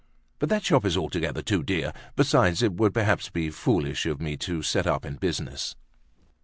But 0.39 0.49
that 0.49 0.65
shop 0.65 0.83
is 0.83 0.97
altogether 0.97 1.43
too 1.43 1.61
dear. 1.61 1.93
Besides, 2.15 2.63
it 2.63 2.73
would 2.73 2.91
perhaps 2.91 3.29
be 3.29 3.51
foolish 3.51 4.07
of 4.07 4.19
me 4.19 4.35
to 4.37 4.63
set 4.63 4.87
up 4.87 5.05
in 5.05 5.17
business." 5.17 5.75